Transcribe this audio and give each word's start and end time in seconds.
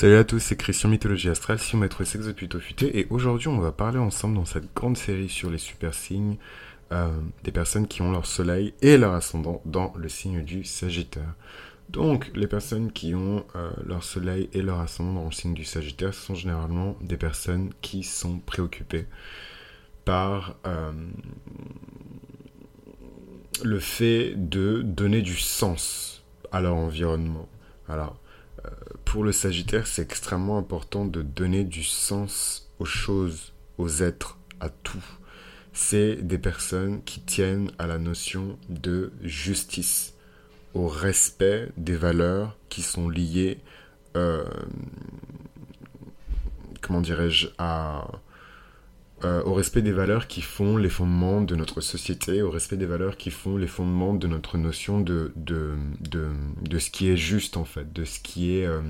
Salut 0.00 0.16
à 0.16 0.24
tous, 0.24 0.38
c'est 0.38 0.56
Christian 0.56 0.88
Mythologie 0.88 1.28
Astrale, 1.28 1.58
si 1.58 1.74
on 1.74 1.78
m'a 1.78 1.88
trouvé 1.90 2.06
sexe 2.06 2.32
plutôt 2.32 2.58
futé, 2.58 2.98
et 2.98 3.06
aujourd'hui 3.10 3.48
on 3.48 3.58
va 3.58 3.70
parler 3.70 3.98
ensemble 3.98 4.36
dans 4.36 4.46
cette 4.46 4.72
grande 4.74 4.96
série 4.96 5.28
sur 5.28 5.50
les 5.50 5.58
super 5.58 5.92
signes 5.92 6.38
euh, 6.90 7.10
des 7.44 7.52
personnes 7.52 7.86
qui 7.86 8.00
ont 8.00 8.10
leur 8.10 8.24
soleil 8.24 8.72
et 8.80 8.96
leur 8.96 9.12
ascendant 9.12 9.60
dans 9.66 9.92
le 9.98 10.08
signe 10.08 10.42
du 10.42 10.64
Sagittaire. 10.64 11.34
Donc 11.90 12.30
les 12.34 12.46
personnes 12.46 12.92
qui 12.92 13.14
ont 13.14 13.44
euh, 13.54 13.70
leur 13.84 14.02
soleil 14.02 14.48
et 14.54 14.62
leur 14.62 14.80
ascendant 14.80 15.20
dans 15.20 15.26
le 15.26 15.32
signe 15.32 15.52
du 15.52 15.66
Sagittaire 15.66 16.14
sont 16.14 16.34
généralement 16.34 16.96
des 17.02 17.18
personnes 17.18 17.70
qui 17.82 18.02
sont 18.02 18.38
préoccupées 18.38 19.04
par 20.06 20.56
euh, 20.66 20.92
le 23.62 23.78
fait 23.78 24.32
de 24.34 24.80
donner 24.80 25.20
du 25.20 25.36
sens 25.36 26.24
à 26.52 26.62
leur 26.62 26.76
environnement. 26.76 27.50
Alors, 27.86 28.18
pour 29.10 29.24
le 29.24 29.32
Sagittaire, 29.32 29.88
c'est 29.88 30.02
extrêmement 30.02 30.56
important 30.56 31.04
de 31.04 31.22
donner 31.22 31.64
du 31.64 31.82
sens 31.82 32.70
aux 32.78 32.84
choses, 32.84 33.52
aux 33.76 33.88
êtres, 34.04 34.38
à 34.60 34.68
tout. 34.68 35.04
C'est 35.72 36.14
des 36.14 36.38
personnes 36.38 37.02
qui 37.02 37.18
tiennent 37.20 37.72
à 37.80 37.88
la 37.88 37.98
notion 37.98 38.56
de 38.68 39.10
justice, 39.20 40.14
au 40.74 40.86
respect 40.86 41.70
des 41.76 41.96
valeurs 41.96 42.56
qui 42.68 42.82
sont 42.82 43.08
liées, 43.08 43.58
euh, 44.16 44.44
comment 46.80 47.00
dirais-je, 47.00 47.48
à 47.58 48.06
euh, 49.24 49.42
au 49.44 49.52
respect 49.54 49.82
des 49.82 49.92
valeurs 49.92 50.26
qui 50.26 50.40
font 50.40 50.76
les 50.76 50.88
fondements 50.88 51.42
de 51.42 51.54
notre 51.54 51.80
société, 51.80 52.40
au 52.42 52.50
respect 52.50 52.76
des 52.76 52.86
valeurs 52.86 53.16
qui 53.16 53.30
font 53.30 53.56
les 53.56 53.66
fondements 53.66 54.14
de 54.14 54.26
notre 54.26 54.56
notion 54.56 55.00
de, 55.00 55.32
ce 56.78 56.90
qui 56.90 57.10
est 57.10 57.16
juste 57.16 57.56
en 57.56 57.64
fait, 57.64 57.92
de 57.92 58.04
ce 58.04 58.20
qui 58.20 58.56
est... 58.56 58.66
Euh, 58.66 58.80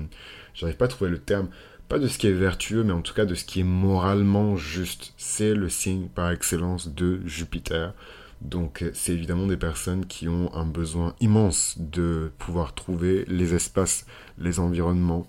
j'arrive 0.53 0.77
pas 0.77 0.85
à 0.85 0.87
trouver 0.87 1.09
le 1.09 1.19
terme, 1.19 1.49
pas 1.89 1.99
de 1.99 2.07
ce 2.07 2.17
qui 2.17 2.27
est 2.27 2.33
vertueux, 2.33 2.83
mais 2.83 2.93
en 2.93 3.01
tout 3.01 3.13
cas 3.13 3.25
de 3.25 3.35
ce 3.35 3.43
qui 3.43 3.59
est 3.59 3.65
moralement 3.65 4.55
juste. 4.55 5.13
C'est 5.17 5.53
le 5.53 5.67
signe 5.67 6.07
par 6.07 6.31
excellence 6.31 6.87
de 6.87 7.19
Jupiter. 7.25 7.93
Donc 8.39 8.85
c'est 8.93 9.13
évidemment 9.13 9.47
des 9.47 9.57
personnes 9.57 10.05
qui 10.05 10.27
ont 10.27 10.53
un 10.55 10.65
besoin 10.65 11.13
immense 11.19 11.75
de 11.77 12.31
pouvoir 12.37 12.73
trouver 12.73 13.25
les 13.27 13.53
espaces, 13.53 14.05
les 14.39 14.59
environnements, 14.59 15.27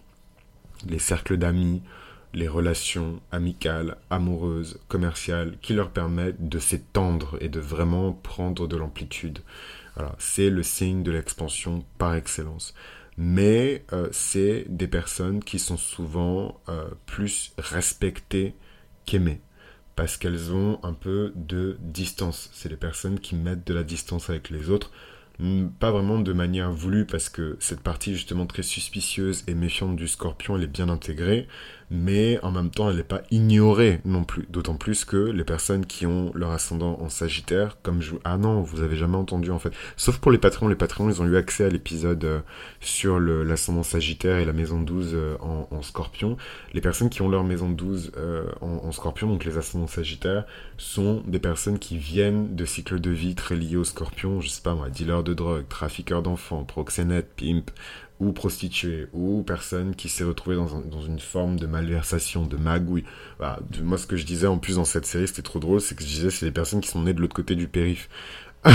les 0.88 0.98
cercles 0.98 1.36
d'amis, 1.36 1.82
les 2.34 2.48
relations 2.48 3.20
amicales, 3.30 3.96
amoureuses, 4.10 4.80
commerciales, 4.88 5.56
qui 5.60 5.74
leur 5.74 5.90
permettent 5.90 6.48
de 6.48 6.58
s'étendre 6.58 7.36
et 7.40 7.48
de 7.48 7.60
vraiment 7.60 8.12
prendre 8.12 8.66
de 8.66 8.76
l'amplitude. 8.76 9.40
C'est 10.18 10.48
le 10.48 10.62
signe 10.62 11.02
de 11.02 11.10
l'expansion 11.10 11.84
par 11.98 12.14
excellence. 12.14 12.74
Mais 13.18 13.84
euh, 13.92 14.08
c'est 14.10 14.64
des 14.68 14.88
personnes 14.88 15.44
qui 15.44 15.58
sont 15.58 15.76
souvent 15.76 16.58
euh, 16.68 16.88
plus 17.04 17.52
respectées 17.58 18.54
qu'aimées 19.04 19.42
parce 19.96 20.16
qu'elles 20.16 20.52
ont 20.52 20.80
un 20.82 20.94
peu 20.94 21.32
de 21.36 21.76
distance. 21.80 22.48
C'est 22.54 22.70
les 22.70 22.76
personnes 22.76 23.20
qui 23.20 23.34
mettent 23.34 23.66
de 23.66 23.74
la 23.74 23.82
distance 23.82 24.30
avec 24.30 24.48
les 24.48 24.70
autres 24.70 24.90
pas 25.80 25.90
vraiment 25.90 26.18
de 26.18 26.32
manière 26.32 26.70
voulue 26.70 27.06
parce 27.06 27.28
que 27.28 27.56
cette 27.58 27.80
partie 27.80 28.12
justement 28.12 28.46
très 28.46 28.62
suspicieuse 28.62 29.44
et 29.46 29.54
méfiante 29.54 29.96
du 29.96 30.06
scorpion 30.06 30.56
elle 30.56 30.64
est 30.64 30.68
bien 30.68 30.88
intégrée 30.88 31.48
mais 31.92 32.40
en 32.42 32.50
même 32.50 32.70
temps 32.70 32.88
elle 32.88 32.96
n'est 32.96 33.02
pas 33.02 33.20
ignorée 33.30 34.00
non 34.04 34.24
plus. 34.24 34.46
D'autant 34.48 34.74
plus 34.74 35.04
que 35.04 35.16
les 35.16 35.44
personnes 35.44 35.84
qui 35.84 36.06
ont 36.06 36.32
leur 36.34 36.50
ascendant 36.50 36.98
en 37.00 37.10
sagittaire 37.10 37.76
comme 37.82 38.00
je 38.00 38.14
ah 38.24 38.38
non 38.38 38.62
vous 38.62 38.80
avez 38.80 38.96
jamais 38.96 39.16
entendu 39.16 39.50
en 39.50 39.58
fait. 39.58 39.72
Sauf 39.96 40.18
pour 40.18 40.32
les 40.32 40.38
patrons 40.38 40.68
les 40.68 40.74
patrons 40.74 41.10
ils 41.10 41.20
ont 41.20 41.26
eu 41.26 41.36
accès 41.36 41.64
à 41.64 41.68
l'épisode 41.68 42.24
euh, 42.24 42.40
sur 42.80 43.20
l'ascendant 43.20 43.82
sagittaire 43.82 44.38
et 44.38 44.46
la 44.46 44.54
maison 44.54 44.80
12 44.80 45.10
euh, 45.12 45.36
en, 45.40 45.82
scorpion. 45.82 46.36
Les 46.72 46.80
personnes 46.80 47.10
qui 47.10 47.20
ont 47.20 47.28
leur 47.28 47.44
maison 47.44 47.68
12 47.68 48.12
euh, 48.16 48.46
en, 48.60 48.90
scorpion 48.92 49.28
donc 49.28 49.44
les 49.44 49.58
ascendants 49.58 49.86
sagittaires 49.86 50.44
sont 50.78 51.22
des 51.26 51.38
personnes 51.38 51.78
qui 51.78 51.98
viennent 51.98 52.56
de 52.56 52.64
cycles 52.64 53.00
de 53.00 53.10
vie 53.10 53.34
très 53.34 53.54
liés 53.54 53.76
au 53.76 53.84
scorpion. 53.84 54.40
Je 54.40 54.48
sais 54.48 54.62
pas 54.62 54.74
moi 54.74 54.88
dealer 54.88 55.22
de 55.22 55.34
drogue, 55.34 55.68
trafiqueur 55.68 56.22
d'enfants, 56.22 56.64
proxénète, 56.64 57.28
pimp, 57.36 57.70
ou 58.22 58.32
prostituée, 58.32 59.08
ou 59.12 59.42
personne 59.42 59.94
qui 59.96 60.08
s'est 60.08 60.24
retrouvée 60.24 60.56
dans, 60.56 61.00
une 61.00 61.18
forme 61.18 61.58
de 61.58 61.66
malversation, 61.66 62.46
de 62.46 62.56
magouille. 62.56 63.04
moi, 63.82 63.98
ce 63.98 64.06
que 64.06 64.16
je 64.16 64.24
disais 64.24 64.46
en 64.46 64.58
plus 64.58 64.76
dans 64.76 64.84
cette 64.84 65.06
série, 65.06 65.26
c'était 65.26 65.42
trop 65.42 65.58
drôle, 65.58 65.80
c'est 65.80 65.96
que 65.96 66.02
je 66.02 66.08
disais, 66.08 66.30
c'est 66.30 66.46
les 66.46 66.52
personnes 66.52 66.80
qui 66.80 66.88
sont 66.88 67.02
nées 67.02 67.14
de 67.14 67.20
l'autre 67.20 67.34
côté 67.34 67.54
du 67.54 67.68
périph'. 67.68 68.08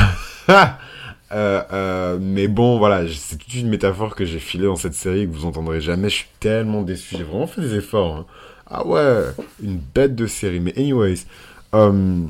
Euh, 1.33 1.61
euh, 1.73 2.17
mais 2.21 2.47
bon, 2.47 2.77
voilà, 2.77 3.05
c'est 3.09 3.35
toute 3.35 3.53
une 3.53 3.67
métaphore 3.67 4.15
que 4.15 4.23
j'ai 4.23 4.39
filée 4.39 4.63
dans 4.63 4.77
cette 4.77 4.93
série 4.93 5.27
que 5.27 5.33
vous 5.33 5.43
entendrez 5.43 5.81
jamais. 5.81 6.07
Je 6.07 6.15
suis 6.15 6.29
tellement 6.39 6.83
déçu. 6.83 7.17
J'ai 7.17 7.25
vraiment 7.25 7.47
fait 7.47 7.59
des 7.59 7.75
efforts. 7.75 8.15
Hein. 8.15 8.25
Ah 8.65 8.87
ouais, 8.87 9.23
une 9.61 9.77
bête 9.77 10.15
de 10.15 10.25
série. 10.25 10.61
Mais 10.61 10.73
anyways, 10.77 11.25
euh, 11.73 12.27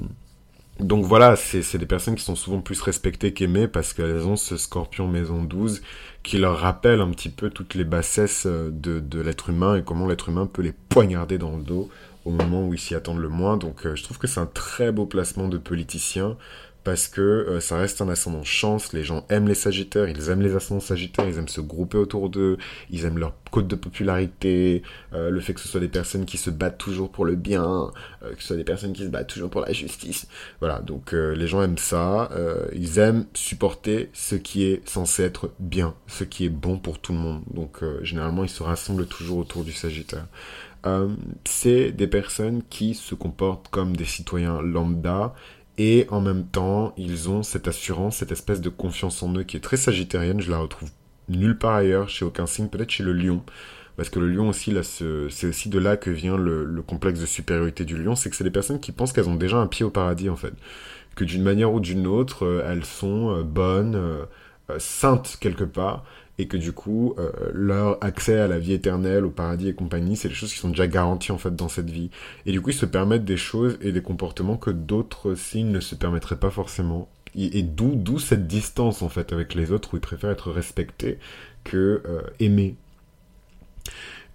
donc 0.79 1.05
voilà, 1.05 1.35
c'est 1.35 1.77
des 1.77 1.85
personnes 1.85 2.15
qui 2.15 2.23
sont 2.23 2.35
souvent 2.35 2.61
plus 2.61 2.81
respectées 2.81 3.33
qu'aimées 3.33 3.67
parce 3.67 3.93
qu'elles 3.93 4.27
ont 4.27 4.35
ce 4.35 4.57
scorpion 4.57 5.07
maison 5.07 5.43
12 5.43 5.81
qui 6.21 6.37
leur 6.37 6.59
rappelle 6.59 7.01
un 7.01 7.09
petit 7.09 7.29
peu 7.29 7.49
toutes 7.49 7.73
les 7.73 7.83
bassesses 7.83 8.45
euh, 8.45 8.69
de, 8.71 8.99
de 8.99 9.21
l'être 9.21 9.49
humain 9.49 9.77
et 9.77 9.83
comment 9.83 10.07
l'être 10.07 10.29
humain 10.29 10.45
peut 10.45 10.61
les 10.61 10.73
poignarder 10.73 11.37
dans 11.37 11.55
le 11.55 11.63
dos 11.63 11.89
au 12.25 12.31
moment 12.31 12.67
où 12.67 12.73
ils 12.73 12.79
s'y 12.79 12.93
attendent 12.93 13.21
le 13.21 13.29
moins. 13.29 13.57
Donc 13.57 13.85
euh, 13.85 13.95
je 13.95 14.03
trouve 14.03 14.17
que 14.17 14.27
c'est 14.27 14.39
un 14.39 14.45
très 14.45 14.91
beau 14.91 15.05
placement 15.05 15.47
de 15.47 15.57
politicien 15.57 16.37
parce 16.87 17.09
que 17.09 17.19
euh, 17.19 17.59
ça 17.59 17.75
reste 17.75 17.99
un 17.99 18.07
ascendant 18.07 18.45
chance, 18.45 18.93
les 18.93 19.03
gens 19.03 19.25
aiment 19.27 19.49
les 19.49 19.55
sagittaires, 19.55 20.07
ils 20.07 20.29
aiment 20.29 20.41
les 20.41 20.55
ascendants 20.55 20.79
sagittaires, 20.79 21.27
ils 21.27 21.37
aiment 21.37 21.49
se 21.49 21.59
grouper 21.59 21.97
autour 21.97 22.29
d'eux, 22.29 22.57
ils 22.89 23.03
aiment 23.03 23.17
leur 23.17 23.33
code 23.51 23.67
de 23.67 23.75
popularité, 23.75 24.83
euh, 25.11 25.29
le 25.29 25.41
fait 25.41 25.53
que 25.53 25.59
ce 25.59 25.67
soit 25.67 25.81
des 25.81 25.89
personnes 25.89 26.23
qui 26.23 26.37
se 26.37 26.49
battent 26.49 26.77
toujours 26.77 27.11
pour 27.11 27.25
le 27.25 27.35
bien, 27.35 27.91
euh, 28.23 28.33
que 28.33 28.41
ce 28.41 28.47
soit 28.47 28.55
des 28.55 28.63
personnes 28.63 28.93
qui 28.93 29.03
se 29.03 29.09
battent 29.09 29.27
toujours 29.27 29.49
pour 29.49 29.59
la 29.59 29.73
justice. 29.73 30.29
Voilà, 30.61 30.79
donc 30.79 31.11
les 31.11 31.47
gens 31.47 31.61
aiment 31.61 31.77
ça, 31.77 32.29
ils 32.73 32.99
aiment 32.99 33.25
supporter 33.33 34.09
ce 34.13 34.35
qui 34.35 34.63
est 34.63 34.87
censé 34.87 35.23
être 35.23 35.51
bien, 35.59 35.93
ce 36.07 36.23
qui 36.23 36.45
est 36.45 36.49
bon 36.49 36.79
pour 36.79 36.99
tout 36.99 37.11
le 37.11 37.19
monde. 37.19 37.41
Donc 37.53 37.81
généralement 38.01 38.45
ils 38.45 38.49
se 38.49 38.63
rassemblent 38.63 39.07
toujours 39.07 39.39
autour 39.39 39.65
du 39.65 39.73
sagittaire. 39.73 40.27
c'est 41.43 41.91
des 41.91 42.07
personnes 42.07 42.61
qui 42.69 42.93
se 42.93 43.13
comportent 43.13 43.67
comme 43.67 43.97
des 43.97 44.05
citoyens 44.05 44.61
lambda 44.61 45.33
et 45.77 46.07
en 46.09 46.21
même 46.21 46.45
temps, 46.45 46.93
ils 46.97 47.29
ont 47.29 47.43
cette 47.43 47.67
assurance, 47.67 48.17
cette 48.17 48.31
espèce 48.31 48.61
de 48.61 48.69
confiance 48.69 49.21
en 49.21 49.33
eux 49.35 49.43
qui 49.43 49.57
est 49.57 49.61
très 49.61 49.77
sagittarienne. 49.77 50.41
Je 50.41 50.49
la 50.49 50.57
retrouve 50.57 50.89
nulle 51.29 51.57
part 51.57 51.75
ailleurs, 51.75 52.09
chez 52.09 52.25
aucun 52.25 52.47
signe, 52.47 52.67
peut-être 52.67 52.89
chez 52.89 53.03
le 53.03 53.13
lion. 53.13 53.43
Parce 53.95 54.09
que 54.09 54.19
le 54.19 54.27
lion 54.27 54.49
aussi, 54.49 54.71
là, 54.71 54.83
c'est 54.83 55.47
aussi 55.47 55.69
de 55.69 55.79
là 55.79 55.97
que 55.97 56.09
vient 56.09 56.37
le, 56.37 56.81
complexe 56.85 57.19
de 57.19 57.25
supériorité 57.25 57.83
du 57.83 57.97
lion, 57.97 58.15
c'est 58.15 58.29
que 58.29 58.35
c'est 58.35 58.43
des 58.43 58.51
personnes 58.51 58.79
qui 58.79 58.91
pensent 58.91 59.11
qu'elles 59.11 59.29
ont 59.29 59.35
déjà 59.35 59.57
un 59.57 59.67
pied 59.67 59.85
au 59.85 59.89
paradis, 59.89 60.29
en 60.29 60.35
fait. 60.35 60.53
Que 61.15 61.23
d'une 61.23 61.43
manière 61.43 61.73
ou 61.73 61.79
d'une 61.79 62.05
autre, 62.05 62.45
euh, 62.45 62.67
elles 62.67 62.85
sont 62.85 63.31
euh, 63.31 63.43
bonnes, 63.43 63.95
euh, 63.95 64.25
saintes 64.77 65.37
quelque 65.39 65.63
part, 65.63 66.05
et 66.39 66.47
que 66.47 66.57
du 66.57 66.71
coup, 66.71 67.15
euh, 67.17 67.31
leur 67.53 68.03
accès 68.03 68.39
à 68.39 68.47
la 68.47 68.59
vie 68.59 68.73
éternelle, 68.73 69.25
au 69.25 69.29
paradis 69.29 69.69
et 69.69 69.73
compagnie, 69.73 70.15
c'est 70.15 70.29
des 70.29 70.35
choses 70.35 70.53
qui 70.53 70.59
sont 70.59 70.69
déjà 70.69 70.87
garanties 70.87 71.31
en 71.31 71.37
fait 71.37 71.55
dans 71.55 71.69
cette 71.69 71.89
vie. 71.89 72.09
Et 72.45 72.51
du 72.51 72.61
coup, 72.61 72.69
ils 72.69 72.75
se 72.75 72.85
permettent 72.85 73.25
des 73.25 73.37
choses 73.37 73.77
et 73.81 73.91
des 73.91 74.01
comportements 74.01 74.57
que 74.57 74.69
d'autres 74.69 75.35
signes 75.35 75.71
ne 75.71 75.79
se 75.79 75.95
permettraient 75.95 76.39
pas 76.39 76.51
forcément. 76.51 77.09
Et, 77.35 77.61
d'où 77.61 77.95
d'où 77.95 78.17
cette 78.17 78.47
distance 78.47 79.03
en 79.03 79.09
fait 79.09 79.31
avec 79.31 79.53
les 79.53 79.71
autres 79.71 79.93
où 79.93 79.97
ils 79.97 80.01
préfèrent 80.01 80.31
être 80.31 80.51
respectés 80.51 81.19
que 81.63 82.01
euh, 82.07 82.21
aimés 82.39 82.75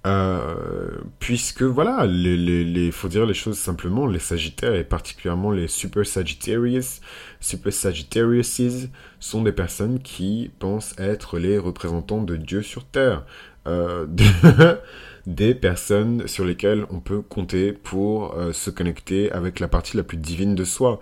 euh, 0.04 0.90
puisque 1.20 1.62
voilà, 1.62 2.06
les, 2.06 2.36
les, 2.36 2.64
les, 2.64 2.90
faut 2.90 3.08
dire 3.08 3.24
les 3.24 3.34
choses 3.34 3.56
simplement, 3.58 4.06
les 4.06 4.18
Sagittaires 4.18 4.74
et 4.74 4.82
particulièrement 4.82 5.52
les 5.52 5.68
Super 5.68 6.04
Sagittarius, 6.04 7.00
Super 7.38 7.72
Sagittariuses 7.72 8.90
sont 9.20 9.42
des 9.42 9.52
personnes 9.52 10.00
qui 10.00 10.50
pensent 10.58 10.94
être 10.98 11.38
les 11.38 11.56
représentants 11.56 12.22
de 12.22 12.36
Dieu 12.36 12.62
sur 12.62 12.84
Terre, 12.84 13.24
euh, 13.68 14.06
des 15.26 15.54
personnes 15.54 16.26
sur 16.26 16.44
lesquelles 16.44 16.84
on 16.90 16.98
peut 16.98 17.22
compter 17.22 17.72
pour 17.72 18.34
euh, 18.34 18.52
se 18.52 18.70
connecter 18.70 19.30
avec 19.30 19.60
la 19.60 19.68
partie 19.68 19.96
la 19.96 20.02
plus 20.02 20.16
divine 20.16 20.56
de 20.56 20.64
soi. 20.64 20.98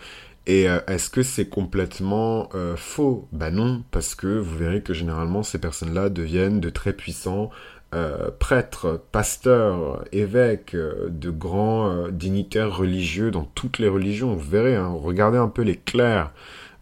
Et 0.47 0.69
euh, 0.69 0.81
est-ce 0.89 1.09
que 1.09 1.23
c'est 1.23 1.49
complètement 1.49 2.51
faux? 2.77 3.29
Bah 3.33 3.51
non, 3.51 3.83
parce 3.91 4.15
que 4.15 4.27
vous 4.27 4.59
verrez 4.59 4.83
que 4.83 4.93
généralement 4.93 5.43
ces 5.43 5.59
personnes-là 5.59 6.11
deviennent 6.11 6.61
de 6.61 6.69
très 6.69 6.93
puissants 6.93 7.51
euh, 7.93 8.31
prêtres, 8.39 9.03
pasteurs, 9.11 10.05
évêques, 10.13 10.77
euh, 10.77 11.09
de 11.11 11.29
grands 11.29 11.91
euh, 11.91 12.11
dignitaires 12.13 12.77
religieux 12.77 13.33
dans 13.33 13.43
toutes 13.43 13.81
les 13.81 13.89
religions. 13.89 14.33
Vous 14.33 14.49
verrez, 14.49 14.77
hein, 14.77 14.95
regardez 14.95 15.39
un 15.39 15.49
peu 15.49 15.63
les 15.63 15.75
clercs, 15.75 16.31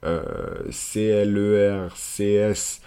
CLER, 0.03 1.89
CS, 1.95 2.83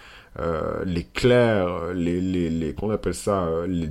les 0.86 1.04
clercs, 1.12 1.92
les, 1.94 2.20
les, 2.20 2.48
les 2.48 2.72
qu'on 2.74 2.90
appelle 2.90 3.14
ça, 3.14 3.48
les, 3.66 3.90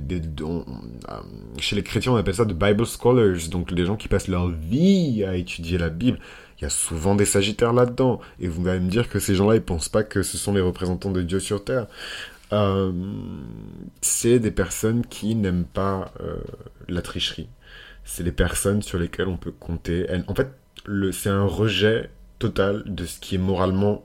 chez 1.58 1.76
les 1.76 1.82
chrétiens 1.82 2.12
on 2.12 2.16
appelle 2.16 2.34
ça 2.34 2.44
de 2.44 2.54
Bible 2.54 2.84
scholars, 2.84 3.48
donc 3.50 3.70
les 3.70 3.84
gens 3.86 3.96
qui 3.96 4.08
passent 4.08 4.28
leur 4.28 4.48
vie 4.48 5.24
à 5.24 5.36
étudier 5.36 5.78
la 5.78 5.90
Bible. 5.90 6.18
Il 6.58 6.64
y 6.64 6.66
a 6.66 6.70
souvent 6.70 7.16
des 7.16 7.24
sagittaires 7.24 7.72
là-dedans. 7.72 8.20
Et 8.38 8.46
vous 8.46 8.66
allez 8.68 8.78
me 8.78 8.88
dire 8.88 9.08
que 9.08 9.18
ces 9.18 9.34
gens-là, 9.34 9.56
ils 9.56 9.62
pensent 9.62 9.88
pas 9.88 10.04
que 10.04 10.22
ce 10.22 10.38
sont 10.38 10.54
les 10.54 10.60
représentants 10.60 11.10
de 11.10 11.20
Dieu 11.20 11.40
sur 11.40 11.64
Terre. 11.64 11.88
Euh, 12.52 12.92
c'est 14.00 14.38
des 14.38 14.50
personnes 14.50 15.06
qui 15.06 15.34
n'aiment 15.34 15.64
pas 15.64 16.12
euh, 16.20 16.36
la 16.88 17.02
tricherie. 17.02 17.48
C'est 18.04 18.22
les 18.22 18.32
personnes 18.32 18.82
sur 18.82 18.98
lesquelles 18.98 19.28
on 19.28 19.36
peut 19.36 19.52
compter. 19.52 20.06
en 20.28 20.34
fait, 20.34 20.48
c'est 21.12 21.30
un 21.30 21.46
rejet 21.46 22.10
total 22.38 22.82
de 22.86 23.06
ce 23.06 23.20
qui 23.20 23.36
est 23.36 23.38
moralement 23.38 24.04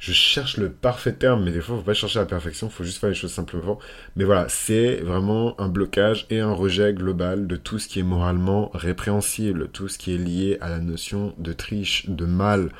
je 0.00 0.12
cherche 0.12 0.56
le 0.56 0.70
parfait 0.72 1.12
terme, 1.12 1.44
mais 1.44 1.52
des 1.52 1.60
fois, 1.60 1.76
il 1.76 1.80
faut 1.80 1.84
pas 1.84 1.94
chercher 1.94 2.20
la 2.20 2.24
perfection, 2.24 2.68
il 2.68 2.72
faut 2.72 2.84
juste 2.84 2.98
faire 2.98 3.10
les 3.10 3.14
choses 3.14 3.32
simplement. 3.32 3.78
Mais 4.16 4.24
voilà, 4.24 4.48
c'est 4.48 4.96
vraiment 4.96 5.60
un 5.60 5.68
blocage 5.68 6.26
et 6.30 6.40
un 6.40 6.52
rejet 6.52 6.94
global 6.94 7.46
de 7.46 7.56
tout 7.56 7.78
ce 7.78 7.86
qui 7.86 8.00
est 8.00 8.02
moralement 8.02 8.70
répréhensible, 8.72 9.68
tout 9.68 9.88
ce 9.88 9.98
qui 9.98 10.14
est 10.14 10.18
lié 10.18 10.56
à 10.62 10.70
la 10.70 10.78
notion 10.78 11.34
de 11.36 11.52
triche, 11.52 12.08
de 12.08 12.24
mal, 12.24 12.70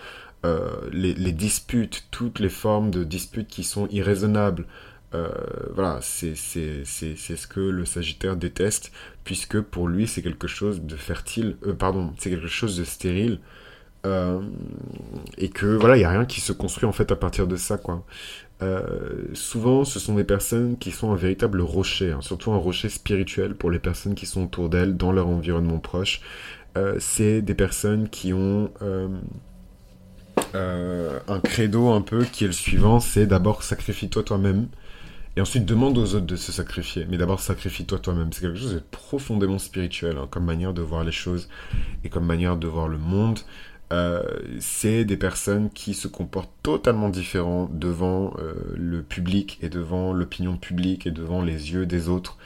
euh, 0.45 0.89
les, 0.93 1.33
disputes, 1.33 2.07
toutes 2.11 2.39
les 2.39 2.49
formes 2.49 2.91
de 2.91 3.05
disputes 3.05 3.49
qui 3.49 3.65
sont 3.65 3.89
irraisonnables. 3.89 4.67
Euh, 5.15 5.29
voilà, 5.75 5.99
c'est 6.03 6.35
ce 6.35 7.47
que 7.47 7.61
le 7.61 7.85
Sagittaire 7.85 8.37
déteste, 8.37 8.93
puisque 9.25 9.61
pour 9.61 9.89
lui, 9.89 10.07
c'est 10.07 10.23
quelque 10.23 10.47
chose 10.47 10.83
de 10.83 10.97
fertile, 10.97 11.57
euh, 11.67 11.75
pardon, 11.75 12.13
c'est 12.19 12.31
quelque 12.31 12.47
chose 12.47 12.77
de 12.77 12.85
stérile, 12.85 13.41
euh, 14.07 14.41
et 15.37 15.49
que 15.49 15.67
voilà, 15.67 15.97
il 15.97 16.01
n'y 16.01 16.05
a 16.05 16.11
rien 16.11 16.25
qui 16.25 16.41
se 16.41 16.53
construit 16.53 16.87
en 16.87 16.93
fait 16.93 17.11
à 17.13 17.17
partir 17.17 17.47
de 17.47 17.57
ça, 17.57 17.77
quoi. 17.79 18.05
Souvent, 19.33 19.85
ce 19.85 19.99
sont 19.99 20.15
des 20.15 20.25
personnes 20.25 20.77
qui 20.77 20.91
sont 20.91 21.13
un 21.13 21.17
véritable 21.17 21.63
rocher, 21.63 22.13
hein, 22.13 22.21
surtout 22.21 22.53
un 22.53 22.59
rocher 22.59 22.91
spirituel 22.91 23.55
pour 23.55 23.71
les 23.71 23.79
personnes 23.79 24.15
qui 24.15 24.27
sont 24.27 24.45
autour 24.45 24.69
d'elles, 24.69 24.97
dans 24.97 25.13
leur 25.13 25.29
environnement 25.29 25.79
proche. 25.79 26.21
C'est 26.99 27.41
des 27.41 27.55
personnes 27.55 28.11
qui 28.11 28.35
ont 28.35 28.71
un 30.55 31.41
credo 31.41 31.91
un 31.91 32.01
peu 32.01 32.25
qui 32.25 32.45
est 32.45 32.49
le 32.49 32.53
suivant, 32.53 33.01
c'est 33.01 33.27
d'abord 33.27 33.63
sacrifie-toi 33.63 34.23
toi-même. 34.23 34.69
Et 35.37 35.41
ensuite, 35.41 35.65
demande 35.65 35.97
aux 35.97 36.15
autres 36.17 36.27
de 36.27 36.37
se 36.37 36.51
sacrifier. 36.51 37.07
Mais 37.09 37.17
d'abord, 37.17 37.41
sacrifie-toi 37.41 37.99
toi-même. 38.01 38.33
C'est 38.33 38.41
quelque 38.41 38.59
chose 38.59 38.75
de 38.75 38.83
profondément 38.91 39.59
spirituel, 39.59 40.19
hein, 40.19 40.27
comme 40.29 40.45
manière 40.45 40.75
de 40.75 40.83
voir 40.83 41.05
les 41.05 41.13
choses 41.13 41.49
et 42.05 42.09
comme 42.09 42.27
manière 42.27 42.57
de 42.57 42.67
voir 42.67 42.89
le 42.89 42.99
monde. 42.99 43.39
Euh, 43.93 44.23
c'est 44.61 45.05
des 45.05 45.17
personnes 45.17 45.71
qui 45.71 45.95
se 45.95 46.09
comportent 46.09 46.53
totalement 46.63 47.09
différents 47.09 47.69
devant 47.73 48.35
euh, 48.39 48.55
le 48.77 49.03
public 49.03 49.59
et 49.63 49.69
devant 49.69 50.13
l'opinion 50.13 50.57
publique 50.57 51.07
et 51.07 51.11
devant 51.11 51.43
les 51.43 51.73
yeux 51.73 51.87
des 51.87 52.09
autres. 52.09 52.37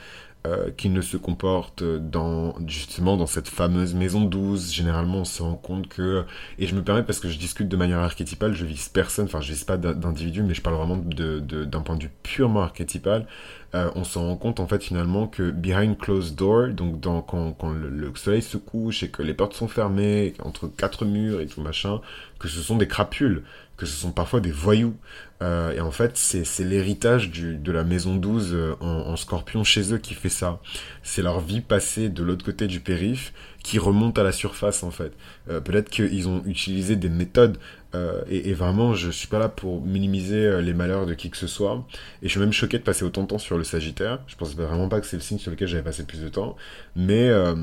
Euh, 0.46 0.70
qui 0.76 0.90
ne 0.90 1.00
se 1.00 1.16
comportent 1.16 1.82
dans 1.82 2.54
justement 2.66 3.16
dans 3.16 3.24
cette 3.24 3.48
fameuse 3.48 3.94
maison 3.94 4.20
12. 4.20 4.74
Généralement, 4.74 5.20
on 5.20 5.24
se 5.24 5.42
rend 5.42 5.54
compte 5.54 5.88
que 5.88 6.26
et 6.58 6.66
je 6.66 6.74
me 6.74 6.82
permets 6.82 7.02
parce 7.02 7.18
que 7.18 7.30
je 7.30 7.38
discute 7.38 7.66
de 7.66 7.76
manière 7.78 8.00
archétypale, 8.00 8.52
je 8.52 8.66
vise 8.66 8.90
personne, 8.90 9.24
enfin 9.24 9.40
je 9.40 9.48
vise 9.52 9.64
pas 9.64 9.78
d'individu, 9.78 10.42
mais 10.42 10.52
je 10.52 10.60
parle 10.60 10.76
vraiment 10.76 10.98
d'un 10.98 11.80
point 11.80 11.96
de 11.96 12.02
vue 12.02 12.10
purement 12.22 12.60
archétypal. 12.60 13.26
Euh, 13.74 13.90
on 13.96 14.04
se 14.04 14.18
rend 14.18 14.36
compte 14.36 14.60
en 14.60 14.68
fait 14.68 14.82
finalement 14.82 15.26
que 15.26 15.50
behind 15.50 15.98
closed 15.98 16.36
door, 16.36 16.68
donc 16.68 17.00
quand, 17.00 17.72
le, 17.72 18.12
soleil 18.14 18.42
se 18.42 18.56
couche 18.56 19.02
et 19.02 19.08
que 19.08 19.22
les 19.22 19.34
portes 19.34 19.54
sont 19.54 19.66
fermées, 19.66 20.34
entre 20.44 20.68
quatre 20.68 21.04
murs 21.04 21.40
et 21.40 21.46
tout 21.46 21.60
machin, 21.60 22.00
que 22.38 22.46
ce 22.46 22.60
sont 22.60 22.76
des 22.76 22.86
crapules, 22.86 23.42
que 23.76 23.84
ce 23.84 23.96
sont 23.96 24.12
parfois 24.12 24.40
des 24.40 24.52
voyous. 24.52 24.96
Euh, 25.42 25.72
et 25.72 25.80
en 25.80 25.90
fait, 25.90 26.16
c'est 26.16 26.64
l'héritage 26.64 27.32
de 27.32 27.72
la 27.72 27.82
maison 27.82 28.14
12 28.14 28.50
euh, 28.52 28.74
en, 28.80 29.16
scorpion 29.16 29.64
chez 29.64 29.92
eux 29.92 29.98
qui 29.98 30.14
fait 30.14 30.28
ça. 30.28 30.60
C'est 31.02 31.22
leur 31.22 31.40
vie 31.40 31.60
passée 31.60 32.08
de 32.08 32.22
l'autre 32.22 32.44
côté 32.44 32.68
du 32.68 32.78
périph' 32.78 33.32
qui 33.64 33.80
remonte 33.80 34.16
à 34.18 34.22
la 34.22 34.30
surface 34.30 34.84
en 34.84 34.92
fait. 34.92 35.12
Peut-être 35.46 35.90
qu'ils 35.90 36.28
ont 36.28 36.44
utilisé 36.44 36.94
des 36.94 37.08
méthodes 37.08 37.58
euh, 37.94 38.22
et, 38.28 38.52
vraiment, 38.54 38.94
je 38.94 39.10
suis 39.10 39.28
pas 39.28 39.38
là 39.38 39.48
pour 39.48 39.80
minimiser 39.82 40.46
euh, 40.46 40.60
les 40.60 40.74
malheurs 40.74 41.06
de 41.06 41.14
qui 41.14 41.30
que 41.30 41.36
ce 41.36 41.46
soit. 41.46 41.86
Et 42.22 42.26
je 42.26 42.30
suis 42.30 42.40
même 42.40 42.52
choqué 42.52 42.78
de 42.78 42.82
passer 42.82 43.04
autant 43.04 43.22
de 43.22 43.28
temps 43.28 43.38
sur 43.38 43.56
le 43.56 43.64
Sagittaire. 43.64 44.18
Je 44.26 44.36
pense 44.36 44.54
vraiment 44.56 44.88
pas 44.88 45.00
que 45.00 45.06
c'est 45.06 45.16
le 45.16 45.22
signe 45.22 45.38
sur 45.38 45.50
lequel 45.50 45.68
j'avais 45.68 45.82
passé 45.82 46.04
plus 46.04 46.20
de 46.20 46.28
temps. 46.28 46.56
Mais, 46.96 47.28
euh, 47.28 47.54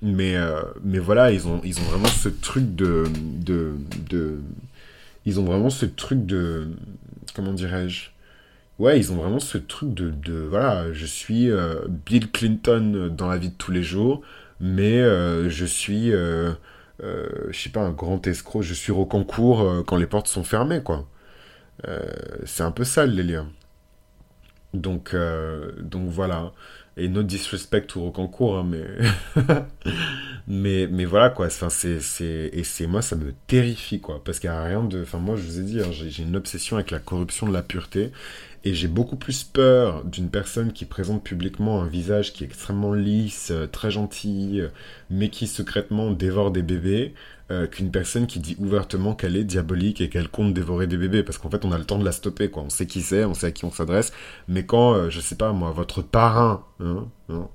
mais, 0.00 0.36
mais 0.82 0.98
voilà, 0.98 1.32
ils 1.32 1.46
ont, 1.46 1.60
ils 1.64 1.78
ont 1.80 1.84
vraiment 1.84 2.08
ce 2.08 2.28
truc 2.28 2.74
de, 2.74 3.04
de, 3.40 3.74
de, 4.10 4.40
ils 5.26 5.40
ont 5.40 5.44
vraiment 5.44 5.70
ce 5.70 5.86
truc 5.86 6.24
de, 6.26 6.68
comment 7.34 7.52
dirais-je? 7.52 8.10
Ouais, 8.78 8.98
ils 8.98 9.12
ont 9.12 9.16
vraiment 9.16 9.38
ce 9.38 9.56
truc 9.56 9.94
de, 9.94 10.10
de 10.10 10.34
voilà, 10.34 10.92
je 10.92 11.06
suis 11.06 11.48
Bill 12.06 12.30
Clinton 12.30 13.10
dans 13.16 13.28
la 13.28 13.38
vie 13.38 13.50
de 13.50 13.54
tous 13.54 13.70
les 13.70 13.82
jours, 13.82 14.20
mais 14.60 15.00
je 15.48 15.64
suis 15.64 16.12
euh, 17.02 17.48
je 17.50 17.58
sais 17.58 17.70
pas, 17.70 17.80
un 17.80 17.90
grand 17.90 18.24
escroc, 18.26 18.62
je 18.62 18.74
suis 18.74 18.92
au 18.92 19.04
concours 19.04 19.62
euh, 19.62 19.82
quand 19.82 19.96
les 19.96 20.06
portes 20.06 20.28
sont 20.28 20.44
fermées, 20.44 20.82
quoi. 20.82 21.06
Euh, 21.88 22.02
c'est 22.46 22.62
un 22.62 22.70
peu 22.70 22.84
ça 22.84 23.06
le 23.06 23.14
délire. 23.14 23.46
Donc, 24.74 25.14
donc 25.80 26.08
voilà. 26.08 26.52
Et 26.96 27.08
no 27.08 27.22
disrespect 27.22 27.88
au 27.96 28.02
Rocancourt, 28.02 28.58
hein, 28.58 28.66
mais... 28.68 28.84
mais... 30.48 30.88
mais 30.90 31.04
voilà 31.04 31.30
quoi. 31.30 31.46
Enfin, 31.46 31.70
c'est, 31.70 32.00
c'est... 32.00 32.50
Et 32.52 32.64
c'est 32.64 32.86
moi, 32.86 33.02
ça 33.02 33.16
me 33.16 33.32
terrifie 33.46 34.00
quoi. 34.00 34.22
Parce 34.24 34.38
qu'il 34.40 34.50
n'y 34.50 34.56
a 34.56 34.64
rien 34.64 34.82
de. 34.84 35.02
Enfin, 35.02 35.18
moi, 35.18 35.36
je 35.36 35.42
vous 35.42 35.60
ai 35.60 35.62
dit, 35.62 35.80
hein, 35.80 35.90
j'ai, 35.92 36.10
j'ai 36.10 36.22
une 36.24 36.36
obsession 36.36 36.76
avec 36.76 36.90
la 36.90 36.98
corruption 37.00 37.48
de 37.48 37.52
la 37.52 37.62
pureté. 37.62 38.12
Et 38.66 38.72
j'ai 38.72 38.88
beaucoup 38.88 39.16
plus 39.16 39.44
peur 39.44 40.04
d'une 40.04 40.30
personne 40.30 40.72
qui 40.72 40.86
présente 40.86 41.22
publiquement 41.22 41.82
un 41.82 41.86
visage 41.86 42.32
qui 42.32 42.44
est 42.44 42.46
extrêmement 42.46 42.94
lisse, 42.94 43.50
euh, 43.50 43.66
très 43.66 43.90
gentil, 43.90 44.60
euh, 44.60 44.68
mais 45.10 45.28
qui 45.28 45.46
secrètement 45.46 46.10
dévore 46.10 46.50
des 46.50 46.62
bébés, 46.62 47.12
euh, 47.50 47.66
qu'une 47.66 47.90
personne 47.90 48.26
qui 48.26 48.40
dit 48.40 48.56
ouvertement 48.58 49.14
qu'elle 49.14 49.36
est 49.36 49.44
diabolique 49.44 50.00
et 50.00 50.08
qu'elle 50.08 50.28
compte 50.28 50.54
dévorer 50.54 50.86
des 50.86 50.96
bébés. 50.96 51.22
Parce 51.22 51.36
qu'en 51.36 51.50
fait, 51.50 51.66
on 51.66 51.72
a 51.72 51.78
le 51.78 51.84
temps 51.84 51.98
de 51.98 52.06
la 52.06 52.12
stopper, 52.12 52.48
quoi. 52.50 52.62
On 52.62 52.70
sait 52.70 52.86
qui 52.86 53.02
c'est, 53.02 53.26
on 53.26 53.34
sait 53.34 53.48
à 53.48 53.52
qui 53.52 53.66
on 53.66 53.70
s'adresse. 53.70 54.12
Mais 54.48 54.64
quand, 54.64 55.10
je 55.10 55.20
sais 55.20 55.36
pas 55.36 55.52
moi, 55.52 55.70
votre 55.70 56.00
parrain, 56.00 56.64
hein, 56.80 57.06
hein 57.28 57.48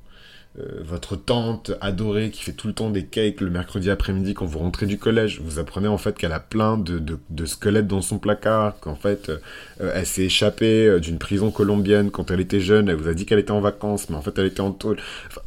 euh, 0.60 0.82
votre 0.84 1.16
tante 1.16 1.72
adorée 1.82 2.32
qui 2.32 2.44
fait 2.44 2.52
tout 2.52 2.68
le 2.68 2.74
temps 2.74 2.90
des 2.90 3.06
cakes 3.06 3.42
le 3.42 3.50
mercredi 3.50 3.90
après-midi 3.90 4.34
quand 4.34 4.46
vous 4.46 4.60
rentrez 4.60 4.86
du 4.86 4.98
collège, 4.98 5.40
vous 5.42 5.60
apprenez 5.60 5.88
en 5.88 5.98
fait 5.98 6.18
qu'elle 6.18 6.32
a 6.32 6.40
plein 6.40 6.78
de, 6.78 7.00
de, 7.30 7.46
squelettes 7.46 7.88
dans 7.88 8.02
son 8.02 8.20
placard, 8.20 8.80
qu'en 8.80 8.96
fait 8.96 9.30
euh, 9.30 9.92
elle 9.94 10.06
s'est 10.06 10.24
échappée 10.24 10.86
euh, 10.86 11.00
d'une 11.00 11.18
prison 11.18 11.52
colombienne 11.52 12.12
quand 12.12 12.32
elle 12.32 12.40
était 12.40 12.60
jeune, 12.60 12.90
elle 12.90 12.96
vous 12.96 13.08
a 13.08 13.14
dit 13.14 13.26
qu'elle 13.26 13.40
était 13.40 13.52
en 13.52 13.62
vacances, 13.62 14.10
mais 14.10 14.16
en 14.16 14.22
fait 14.22 14.38
elle 14.38 14.48
était 14.48 14.62
en 14.62 14.72
tôle. 14.72 14.98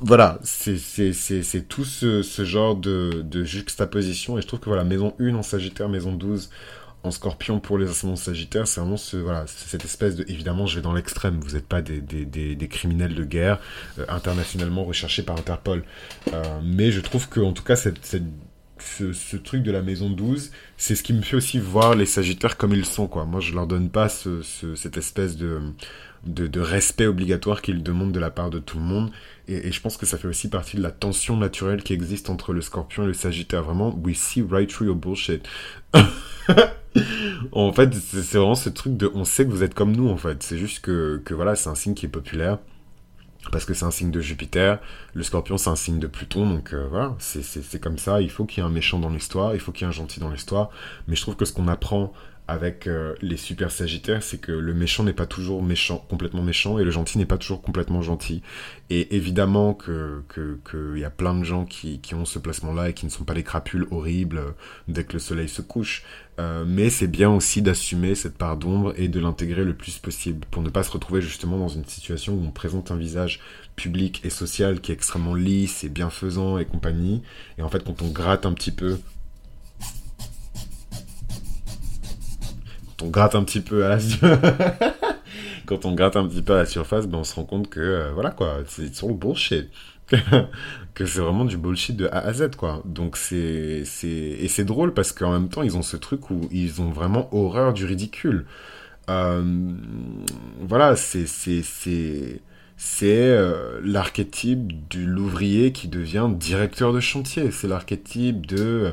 voilà, 0.01 0.39
c'est 0.43 1.69
tout 1.69 1.85
ce, 1.85 2.23
ce 2.23 2.45
genre 2.45 2.77
de, 2.77 3.23
de 3.23 3.45
juxtaposition 3.45 4.39
et 4.39 4.43
je 4.43 4.47
trouve 4.47 4.61
que 4.61 4.67
voilà, 4.67 4.85
maison 4.85 5.15
1 5.21 5.35
en 5.35 5.43
Sagittaire, 5.43 5.89
maison 5.89 6.13
12 6.13 6.51
en 7.05 7.11
scorpion 7.11 7.59
pour 7.59 7.79
les 7.79 7.91
ascendants 7.91 8.17
sagittaires, 8.17 8.67
c'est 8.69 8.81
vraiment 8.81 8.97
ce, 8.97 9.17
voilà, 9.17 9.45
cette 9.47 9.85
espèce 9.85 10.15
de... 10.15 10.25
Évidemment, 10.29 10.67
je 10.67 10.77
vais 10.77 10.83
dans 10.83 10.93
l'extrême, 10.93 11.41
vous 11.41 11.55
n'êtes 11.55 11.67
pas 11.67 11.83
des, 11.83 12.01
des, 12.01 12.25
des, 12.55 12.69
criminels 12.69 13.15
de 13.15 13.25
guerre 13.25 13.59
euh, 13.99 14.05
internationalement 14.09 14.85
recherchés 14.85 15.23
par 15.23 15.37
Interpol. 15.37 15.83
Euh, 16.33 16.43
mais 16.63 16.93
je 16.93 17.01
trouve 17.01 17.29
que, 17.29 17.41
en 17.41 17.53
tout 17.53 17.65
cas, 17.65 17.77
cette, 17.77 18.05
cette 18.05 18.23
ce, 18.79 19.13
ce, 19.13 19.37
truc 19.37 19.63
de 19.63 19.71
la 19.71 19.83
maison 19.83 20.11
12, 20.11 20.51
c'est 20.77 20.97
ce 20.97 21.03
qui 21.03 21.13
me 21.13 21.23
fait 21.23 21.37
aussi 21.37 21.59
voir 21.59 21.95
les 21.95 22.07
Sagittaires 22.07 22.57
comme 22.57 22.73
ils 22.73 22.85
sont, 22.85 23.07
quoi. 23.07 23.25
Moi, 23.25 23.41
je 23.41 23.55
leur 23.55 23.67
donne 23.67 23.91
pas 23.91 24.09
ce, 24.09 24.43
ce, 24.43 24.75
cette 24.75 24.97
espèce 24.97 25.37
de, 25.37 25.61
de, 26.25 26.47
de 26.47 26.61
respect 26.61 27.07
obligatoire 27.07 27.63
qu'ils 27.63 27.83
demandent 27.83 28.13
de 28.13 28.21
la 28.21 28.31
part 28.31 28.51
de 28.51 28.59
tout 28.59 28.79
le 28.79 28.85
monde. 28.85 29.11
Et, 29.49 29.69
et, 29.69 29.73
je 29.73 29.81
pense 29.81 29.97
que 29.97 30.07
ça 30.07 30.19
fait 30.19 30.29
aussi 30.29 30.49
partie 30.49 30.77
de 30.77 30.83
la 30.83 30.91
tension 30.91 31.37
naturelle 31.37 31.83
qui 31.83 31.93
existe 31.93 32.31
entre 32.31 32.53
le 32.53 32.61
Scorpion 32.61 33.05
et 33.05 33.07
le 33.07 33.15
Sagittaire. 33.15 33.63
Vraiment, 33.63 33.95
we 34.03 34.17
see 34.17 34.43
right 34.43 34.69
through 34.69 34.87
your 34.87 34.97
bullshit. 34.97 35.47
en 37.53 37.73
fait, 37.73 37.95
c'est 37.95 38.39
vraiment 38.39 38.55
ce 38.55 38.69
truc 38.69 38.97
de, 38.97 39.11
on 39.15 39.25
sait 39.25 39.45
que 39.45 39.51
vous 39.51 39.63
êtes 39.63 39.75
comme 39.75 39.93
nous, 39.93 40.09
en 40.09 40.17
fait. 40.17 40.43
C'est 40.43 40.59
juste 40.59 40.81
que, 40.81 41.23
voilà, 41.31 41.55
c'est 41.57 41.71
un 41.71 41.75
signe 41.75 41.95
qui 41.95 42.07
est 42.07 42.11
populaire. 42.11 42.59
Parce 43.51 43.65
que 43.65 43.75
c'est 43.75 43.85
un 43.85 43.91
signe 43.91 44.13
de 44.13 44.21
Jupiter, 44.21 44.79
le 45.15 45.25
scorpion 45.25 45.59
c'est 45.59 45.69
un 45.69 45.75
signe 45.75 45.99
de 45.99 46.07
Pluton, 46.07 46.49
donc 46.49 46.73
euh, 46.73 46.87
voilà, 46.89 47.17
c'est 47.19 47.81
comme 47.81 47.99
ça, 47.99 48.21
il 48.21 48.31
faut 48.31 48.45
qu'il 48.45 48.63
y 48.63 48.65
ait 48.65 48.69
un 48.69 48.73
méchant 48.73 49.01
dans 49.01 49.09
l'histoire, 49.09 49.53
il 49.55 49.61
faut 49.61 49.73
qu'il 49.73 49.83
y 49.83 49.85
ait 49.85 49.89
un 49.89 49.91
gentil 49.91 50.21
dans 50.21 50.31
l'histoire, 50.31 50.71
mais 51.09 51.17
je 51.17 51.23
trouve 51.23 51.35
que 51.35 51.45
ce 51.45 51.53
qu'on 51.53 51.67
apprend 51.67 52.13
avec 52.49 52.87
euh, 52.87 53.15
les 53.23 53.37
super 53.37 53.71
sagittaires, 53.71 54.23
c'est 54.23 54.39
que 54.39 54.53
le 54.53 54.75
méchant 54.75 55.05
n'est 55.05 55.13
pas 55.13 55.27
toujours 55.27 55.63
méchant, 55.63 56.05
complètement 56.09 56.43
méchant, 56.43 56.79
et 56.79 56.85
le 56.85 56.91
gentil 56.91 57.19
n'est 57.19 57.27
pas 57.27 57.39
toujours 57.39 57.63
complètement 57.63 58.03
gentil. 58.03 58.43
Et 58.91 59.15
évidemment 59.15 59.75
que 59.75 60.23
qu'il 60.35 60.99
y 60.99 61.05
a 61.05 61.11
plein 61.11 61.35
de 61.35 61.45
gens 61.45 61.65
qui, 61.65 62.01
qui 62.01 62.15
ont 62.15 62.25
ce 62.25 62.39
placement-là 62.39 62.91
et 62.91 62.95
qui 62.95 63.07
ne 63.07 63.11
sont 63.11 63.25
pas 63.25 63.35
les 63.35 63.45
crapules 63.45 63.87
horribles 63.91 64.39
euh, 64.39 64.51
dès 64.89 65.05
que 65.05 65.15
le 65.15 65.19
soleil 65.19 65.49
se 65.49 65.63
couche. 65.63 66.05
Euh, 66.41 66.65
mais 66.67 66.91
c'est 66.91 67.07
bien 67.07 67.31
aussi 67.31 67.63
d'assumer 67.63 68.15
cette 68.15 68.37
part 68.39 68.57
d'ombre 68.57 68.93
et 68.97 69.09
de 69.09 69.21
l'intégrer 69.21 69.65
le 69.65 69.75
plus 69.75 69.99
possible 69.99 70.45
pour 70.51 70.63
ne 70.63 70.71
pas 70.71 70.83
se 70.83 70.91
retrouver 70.91 71.21
justement 71.21 71.59
dans 71.59 71.69
une 71.69 71.85
situation 71.85 72.35
où 72.35 72.45
on 72.45 72.51
présente 72.51 72.91
un 72.91 72.97
visage 72.97 73.41
public 73.77 74.21
et 74.25 74.31
social 74.31 74.81
qui 74.81 74.91
est 74.91 74.95
extrêmement 74.95 75.35
lisse 75.35 75.85
et 75.85 75.89
bienfaisant 75.89 76.59
et 76.59 76.65
compagnie. 76.65 77.23
Et 77.59 77.63
en 77.63 77.69
fait, 77.69 77.85
quand 77.85 78.03
on 78.03 78.09
gratte 78.09 78.47
un 78.47 78.53
petit 78.53 78.73
peu 78.73 78.99
on 83.03 83.09
gratte 83.09 83.35
un 83.35 83.45
petit 83.45 83.61
peu 83.61 83.85
à 83.85 83.91
la 83.91 83.99
quand 85.67 85.85
on 85.85 85.95
gratte 85.95 86.17
un 86.17 86.27
petit 86.27 86.43
peu 86.43 86.55
à 86.55 86.59
la 86.59 86.67
surface, 86.67 87.07
ben 87.07 87.19
on 87.19 87.25
se 87.25 87.35
rend 87.35 87.45
compte 87.45 87.69
que 87.69 87.81
euh, 87.81 88.13
voilà 88.13 88.31
quoi, 88.31 88.59
c'est 88.67 88.95
sur 88.95 89.09
le 89.09 89.15
bullshit. 89.15 89.69
que 90.95 91.07
c'est 91.07 91.21
vraiment 91.21 91.47
du 91.47 91.57
bullshit 91.57 91.97
de 91.97 92.07
A 92.09 92.19
à 92.19 92.33
Z 92.33 92.57
quoi. 92.57 92.83
Donc 92.85 93.17
c'est 93.17 93.85
et 94.05 94.49
c'est 94.49 94.65
drôle 94.65 94.93
parce 94.95 95.13
qu'en 95.13 95.33
même 95.33 95.49
temps, 95.49 95.63
ils 95.63 95.77
ont 95.77 95.83
ce 95.83 95.97
truc 95.97 96.31
où 96.31 96.49
ils 96.51 96.83
ont 96.83 96.91
vraiment 96.91 97.35
horreur 97.35 97.73
du 97.73 97.87
ridicule. 97.87 98.47
voilà, 99.09 100.97
c'est 100.97 101.27
c'est 101.27 101.63
c'est 102.77 103.39
l'archétype 103.83 104.89
de 104.91 105.05
l'ouvrier 105.05 105.73
qui 105.73 105.89
devient 105.89 106.29
directeur 106.31 106.93
de 106.93 107.01
chantier. 107.01 107.51
C'est 107.51 107.69
l'archétype 107.69 108.47
de 108.47 108.93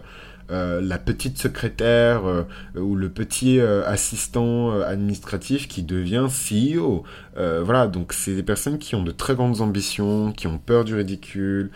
euh, 0.52 0.82
la 0.82 0.98
petite 0.98 1.38
secrétaire 1.38 2.26
euh, 2.26 2.44
ou 2.76 2.96
le 2.96 3.10
petit 3.10 3.60
euh, 3.60 3.86
assistant 3.86 4.72
administratif 4.82 5.68
qui 5.68 5.84
devient 5.84 6.28
CEO. 6.28 7.04
voilà, 7.36 7.88
donc 7.88 8.14
c'est 8.14 8.36
des 8.36 8.44
personnes 8.44 8.80
qui 8.80 8.96
ont 8.96 9.04
de 9.04 9.12
très 9.12 9.36
grandes 9.36 9.62
ambitions, 9.62 10.32
qui 10.32 10.48
ont 10.48 10.58
peur 10.58 10.86
du 10.86 10.96
ridicule, 10.96 11.72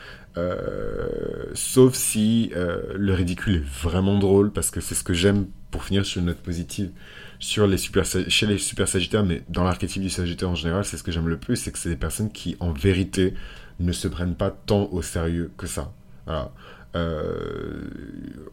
sauf 1.53 1.93
si 1.93 2.51
le 2.53 3.13
ridicule 3.13 3.55
est 3.55 3.83
vraiment 3.83 4.17
drôle, 4.17 4.51
parce 4.51 4.71
que 4.71 4.81
c'est 4.81 4.95
ce 4.95 5.03
que 5.03 5.13
j'aime 5.13 5.45
pour 5.71 5.83
finir 5.83 6.05
sur 6.05 6.19
une 6.19 6.27
note 6.27 6.37
positive 6.37 6.91
sur 7.39 7.67
les 7.67 7.77
super, 7.77 8.05
chez 8.05 8.45
les 8.45 8.57
super 8.57 8.87
sagittaires, 8.87 9.25
mais 9.25 9.43
dans 9.49 9.63
l'archétype 9.65 10.01
du 10.01 10.09
sagittaire 10.09 10.49
en 10.49 10.55
général, 10.55 10.85
c'est 10.85 10.95
ce 10.95 11.03
que 11.03 11.11
j'aime 11.11 11.27
le 11.27 11.37
plus, 11.37 11.57
c'est 11.57 11.71
que 11.71 11.77
c'est 11.77 11.89
des 11.89 11.97
personnes 11.97 12.31
qui, 12.31 12.55
en 12.61 12.71
vérité, 12.71 13.33
ne 13.79 13.91
se 13.91 14.07
prennent 14.07 14.35
pas 14.35 14.49
tant 14.49 14.87
au 14.91 15.01
sérieux 15.01 15.51
que 15.57 15.67
ça. 15.67 15.91
Voilà. 16.25 16.53
Euh, 16.95 17.89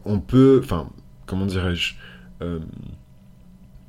on 0.05 0.19
peut, 0.19 0.61
enfin, 0.63 0.89
comment 1.25 1.45
dirais-je 1.45 1.95
euh, 2.41 2.59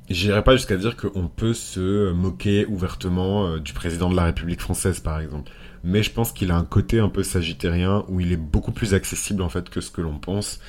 J'irai 0.09 0.43
pas 0.43 0.55
jusqu'à 0.55 0.75
dire 0.77 0.97
qu'on 0.97 1.27
peut 1.27 1.53
se 1.53 2.11
moquer 2.11 2.65
ouvertement 2.65 3.47
euh, 3.47 3.59
du 3.59 3.73
président 3.73 4.09
de 4.09 4.15
la 4.15 4.25
République 4.25 4.61
française, 4.61 4.99
par 4.99 5.19
exemple. 5.19 5.51
Mais 5.83 6.01
je 6.01 6.11
pense 6.11 6.31
qu'il 6.31 6.51
a 6.51 6.55
un 6.55 6.63
côté 6.63 6.99
un 6.99 7.09
peu 7.09 7.23
sagittérien 7.23 8.05
où 8.07 8.19
il 8.19 8.31
est 8.31 8.37
beaucoup 8.37 8.71
plus 8.71 8.93
accessible 8.93 9.41
en 9.41 9.49
fait 9.49 9.69
que 9.69 9.81
ce 9.81 9.91
que 9.91 10.01
l'on 10.01 10.17
pense. 10.17 10.59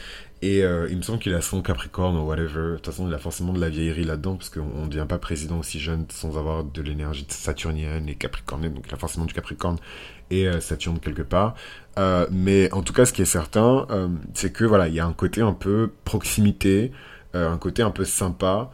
Et 0.43 0.63
euh, 0.63 0.89
il 0.91 0.99
me 0.99 1.03
semble 1.03 1.21
qu'il 1.21 1.33
a 1.33 1.41
son 1.41 1.63
Capricorne 1.63 2.17
ou 2.17 2.27
whatever. 2.27 2.73
De 2.73 2.75
toute 2.75 2.87
façon, 2.87 3.09
il 3.09 3.15
a 3.15 3.19
forcément 3.19 3.53
de 3.53 3.61
la 3.61 3.71
vieillerie 3.71 4.05
là-dedans 4.05 4.37
parce 4.37 4.51
qu'on 4.51 4.85
ne 4.85 4.89
devient 4.89 5.07
pas 5.09 5.19
président 5.19 5.59
aussi 5.59 5.79
jeune 5.81 6.05
sans 6.11 6.37
avoir 6.37 6.65
de 6.65 6.83
l'énergie 6.83 7.25
saturnienne 7.29 8.09
et 8.09 8.15
capricornienne. 8.15 8.75
Donc 8.75 8.85
il 8.87 8.93
a 8.93 8.99
forcément 8.99 9.25
du 9.25 9.33
Capricorne 9.33 9.79
et 10.31 10.47
euh, 10.47 10.61
Saturne 10.61 10.99
quelque 10.99 11.23
part. 11.23 11.55
Euh, 11.99 12.27
mais 12.31 12.71
en 12.73 12.83
tout 12.83 12.93
cas, 12.93 13.07
ce 13.07 13.15
qui 13.15 13.23
est 13.23 13.25
certain, 13.25 13.87
c'est 14.35 14.53
que 14.53 14.65
voilà, 14.65 14.89
il 14.89 14.95
y 14.95 15.01
a 15.01 15.07
un 15.07 15.13
côté 15.13 15.41
un 15.41 15.55
peu 15.55 15.91
proximité, 16.05 16.93
un 17.33 17.57
côté 17.57 17.83
un 17.83 17.91
peu 17.91 18.05
sympa. 18.05 18.71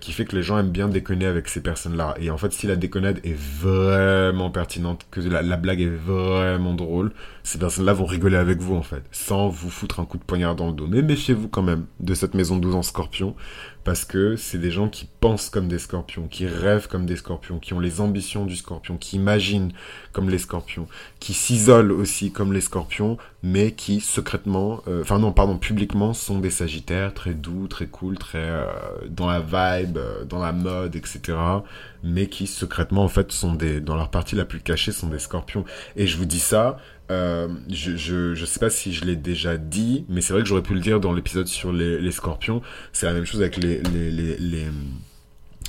Qui 0.00 0.12
fait 0.12 0.24
que 0.24 0.36
les 0.36 0.42
gens 0.42 0.58
aiment 0.58 0.70
bien 0.70 0.88
déconner 0.88 1.26
avec 1.26 1.48
ces 1.48 1.62
personnes-là. 1.62 2.14
Et 2.20 2.30
en 2.30 2.36
fait, 2.36 2.52
si 2.52 2.66
la 2.66 2.76
déconnade 2.76 3.20
est 3.24 3.36
vraiment 3.36 4.50
pertinente, 4.50 5.06
que 5.10 5.20
la, 5.20 5.42
la 5.42 5.56
blague 5.56 5.80
est 5.80 5.88
vraiment 5.88 6.74
drôle, 6.74 7.12
ces 7.42 7.58
personnes-là 7.58 7.92
vont 7.92 8.04
rigoler 8.04 8.36
avec 8.36 8.60
vous, 8.60 8.74
en 8.74 8.82
fait, 8.82 9.02
sans 9.10 9.48
vous 9.48 9.70
foutre 9.70 10.00
un 10.00 10.04
coup 10.04 10.18
de 10.18 10.22
poignard 10.22 10.54
dans 10.54 10.68
le 10.68 10.74
dos. 10.74 10.86
Mais 10.86 11.02
méfiez-vous 11.02 11.48
quand 11.48 11.62
même 11.62 11.86
de 12.00 12.14
cette 12.14 12.34
maison 12.34 12.56
12 12.56 12.74
en 12.74 12.82
scorpion, 12.82 13.34
parce 13.84 14.04
que 14.04 14.36
c'est 14.36 14.58
des 14.58 14.70
gens 14.70 14.88
qui 14.88 15.08
pensent 15.20 15.48
comme 15.50 15.68
des 15.68 15.78
scorpions, 15.78 16.28
qui 16.28 16.46
rêvent 16.46 16.88
comme 16.88 17.06
des 17.06 17.16
scorpions, 17.16 17.58
qui 17.58 17.72
ont 17.74 17.80
les 17.80 18.00
ambitions 18.00 18.44
du 18.44 18.56
scorpion, 18.56 18.96
qui 18.96 19.16
imaginent 19.16 19.72
comme 20.12 20.28
les 20.28 20.38
scorpions, 20.38 20.86
qui 21.18 21.32
s'isolent 21.32 21.92
aussi 21.92 22.32
comme 22.32 22.52
les 22.52 22.60
scorpions, 22.60 23.16
mais 23.42 23.72
qui 23.72 24.00
secrètement, 24.00 24.82
euh, 24.86 25.02
enfin 25.02 25.18
non, 25.18 25.32
pardon, 25.32 25.56
publiquement 25.56 26.12
sont 26.12 26.40
des 26.40 26.50
sagittaires 26.50 27.14
très 27.14 27.32
doux, 27.32 27.68
très 27.68 27.86
cool, 27.86 28.18
très 28.18 28.38
euh, 28.38 28.66
dans 29.08 29.26
la 29.26 29.40
vibe, 29.40 29.96
euh, 29.96 30.24
dans 30.24 30.40
la 30.40 30.52
mode, 30.52 30.94
etc. 30.96 31.38
Mais 32.02 32.26
qui 32.28 32.46
secrètement 32.46 33.04
en 33.04 33.08
fait 33.08 33.32
sont 33.32 33.54
des, 33.54 33.80
dans 33.80 33.96
leur 33.96 34.10
partie 34.10 34.36
la 34.36 34.44
plus 34.44 34.60
cachée, 34.60 34.92
sont 34.92 35.08
des 35.08 35.18
scorpions. 35.18 35.64
Et 35.96 36.06
je 36.06 36.16
vous 36.16 36.24
dis 36.24 36.40
ça, 36.40 36.78
euh, 37.10 37.48
je, 37.68 37.96
je, 37.96 38.34
je, 38.34 38.44
sais 38.44 38.60
pas 38.60 38.70
si 38.70 38.92
je 38.92 39.04
l'ai 39.04 39.16
déjà 39.16 39.56
dit, 39.56 40.04
mais 40.08 40.20
c'est 40.20 40.32
vrai 40.32 40.42
que 40.42 40.48
j'aurais 40.48 40.62
pu 40.62 40.74
le 40.74 40.80
dire 40.80 41.00
dans 41.00 41.12
l'épisode 41.12 41.48
sur 41.48 41.72
les, 41.72 42.00
les 42.00 42.12
scorpions. 42.12 42.62
C'est 42.92 43.06
la 43.06 43.12
même 43.12 43.24
chose 43.24 43.40
avec 43.40 43.56
les, 43.56 43.82
les, 43.82 44.10
les, 44.10 44.66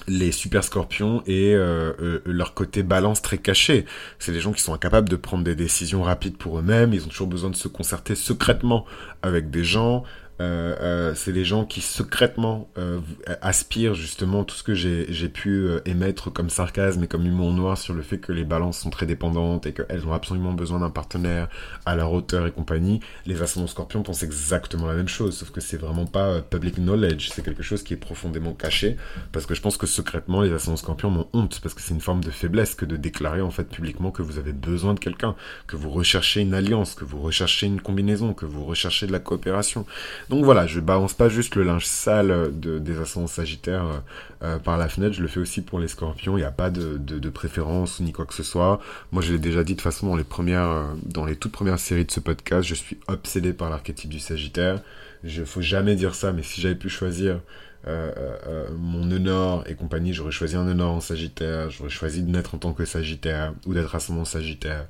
les, 0.08 0.32
super 0.32 0.64
scorpions 0.64 1.24
et 1.26 1.56
euh, 1.56 1.94
euh, 2.00 2.22
leur 2.26 2.54
côté 2.54 2.84
balance 2.84 3.24
très 3.24 3.40
caché. 3.40 3.86
C'est 4.20 4.32
des 4.32 4.40
gens 4.40 4.52
qui 4.52 4.62
sont 4.62 4.74
incapables 4.74 5.10
de 5.10 5.16
prendre 5.16 5.44
des 5.44 5.56
décisions 5.56 6.04
rapides 6.04 6.38
pour 6.38 6.60
eux-mêmes. 6.60 6.94
Ils 6.94 7.06
ont 7.06 7.10
toujours 7.10 7.28
besoin 7.28 7.50
de 7.50 7.56
se 7.56 7.68
concerter 7.68 8.14
secrètement 8.14 8.86
avec 9.24 9.50
des 9.50 9.64
gens. 9.64 10.04
Euh, 10.42 10.76
euh, 10.82 11.14
c'est 11.16 11.32
les 11.32 11.46
gens 11.46 11.66
qui 11.66 11.82
secrètement 11.82 12.68
euh, 12.78 13.00
aspirent 13.42 13.94
justement 13.94 14.44
tout 14.44 14.56
ce 14.56 14.64
que 14.64 14.74
j'ai 14.74 15.30
pu 15.30 15.68
émettre 15.86 16.32
comme 16.32 16.50
sarcasme 16.50 17.04
et 17.04 17.08
comme 17.08 17.26
humour 17.26 17.52
noir 17.52 17.78
sur 17.78 17.94
le 17.94 18.02
fait 18.02 18.18
que 18.18 18.32
les 18.32 18.44
balances 18.44 18.80
sont 18.80 18.90
très 18.90 19.06
dépendantes 19.06 19.66
et 19.68 19.74
qu'elles 19.74 20.08
ont 20.08 20.14
absolument 20.14 20.54
besoin 20.54 20.80
d'un 20.80 20.90
partenaire 20.90 21.48
à 21.86 21.96
leur 21.96 22.12
hauteur 22.12 22.48
et 22.48 22.52
compagnie. 22.52 23.00
Les 23.26 23.42
ascendants 23.42 23.68
scorpions 23.68 24.02
pensent 24.02 24.24
exactement 24.24 24.88
la 24.88 24.96
même 24.96 25.08
chose, 25.08 25.38
sauf 25.38 25.52
que 25.52 25.62
c'est 25.62 25.78
vraiment 25.78 26.06
pas 26.06 26.42
public 26.42 26.76
knowledge, 26.76 27.30
c'est 27.34 27.44
quelque 27.44 27.64
chose 27.64 27.84
qui 27.84 27.94
est 27.94 27.98
profondément 27.98 28.54
caché, 28.54 28.98
parce 29.32 29.46
que 29.46 29.54
je 29.54 29.62
pense 29.62 29.78
que 29.78 29.88
secrètement 29.88 30.42
les 30.42 30.52
ascendants 30.52 30.78
scorpions 30.78 31.10
ont 31.10 31.28
honte, 31.34 31.60
parce 31.62 31.76
que 31.76 31.82
c'est 31.82 31.94
une 31.94 32.02
forme 32.02 32.24
de 32.24 32.32
faiblesse 32.32 32.74
que 32.74 32.86
de 32.86 32.96
déclarer 32.96 33.42
en 33.42 33.52
fait 33.52 33.66
publiquement 33.66 34.12
que 34.12 34.22
vous 34.22 34.38
avez 34.38 34.54
besoin 34.54 34.94
de 34.94 35.00
quelqu'un, 35.00 35.36
que 35.68 35.76
vous 35.76 35.92
recherchez 35.92 36.42
une 36.42 36.54
alliance, 36.54 36.96
que 36.96 37.06
vous 37.06 37.20
recherchez 37.20 37.68
une 37.68 37.82
combinaison, 37.82 38.34
que 38.34 38.46
vous 38.46 38.66
recherchez 38.66 39.08
de 39.08 39.12
la 39.12 39.20
coopération. 39.20 39.86
Donc 40.32 40.46
voilà, 40.46 40.66
je 40.66 40.80
balance 40.80 41.14
pas 41.14 41.28
juste 41.28 41.56
le 41.56 41.64
linge 41.64 41.86
sale 41.86 42.58
de, 42.58 42.80
des 42.80 42.98
ascendants 43.02 43.28
sagittaires 43.28 43.84
euh, 43.84 44.00
euh, 44.44 44.60
par 44.60 44.78
la 44.78 44.88
fenêtre, 44.88 45.14
je 45.14 45.22
le 45.22 45.28
fais 45.28 45.42
aussi 45.42 45.62
pour 45.62 45.78
les 45.78 45.90
scorpions, 45.90 46.38
il 46.38 46.40
n'y 46.40 46.46
a 46.46 46.52
pas 46.52 46.70
de, 46.70 47.30
préférence 47.30 48.00
ni 48.00 48.14
quoi 48.14 48.26
que 48.26 48.34
ce 48.34 48.42
soit. 48.42 48.80
Moi 49.12 49.22
je 49.22 49.34
l'ai 49.34 49.40
déjà 49.40 49.66
dit 49.66 49.74
de 49.74 49.78
toute 49.78 49.84
façon 49.84 50.08
dans 50.08 50.16
les 50.16 50.24
euh, 50.24 51.36
toutes 51.38 51.52
premières 51.52 51.80
séries 51.80 52.06
de 52.06 52.12
ce 52.12 52.22
podcast, 52.22 52.66
je 52.66 52.76
suis 52.76 52.98
obsédé 53.10 53.52
par 53.52 53.70
l'archétype 53.70 54.10
du 54.10 54.22
sagittaire. 54.22 54.80
Je 55.26 55.44
faut 55.44 55.62
jamais 55.62 55.96
dire 55.96 56.16
ça, 56.16 56.32
mais 56.32 56.44
si 56.44 56.62
j'avais 56.62 56.76
pu 56.76 56.88
choisir 56.88 57.42
mon 57.86 59.12
honneur 59.12 59.70
et 59.70 59.76
compagnie, 59.76 60.14
j'aurais 60.14 60.32
choisi 60.32 60.56
un 60.56 60.66
honneur 60.66 60.92
en 60.92 61.02
Sagittaire, 61.02 61.70
j'aurais 61.72 61.90
choisi 61.90 62.24
de 62.24 62.32
naître 62.32 62.56
en 62.56 62.58
tant 62.58 62.74
que 62.74 62.86
Sagittaire 62.86 63.54
ou 63.66 63.74
d'être 63.74 63.94
ascendant 63.96 64.24
Sagittaire. 64.24 64.86